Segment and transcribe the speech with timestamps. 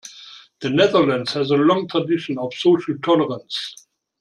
[0.61, 3.85] The Netherlands has a long tradition of social tolerance.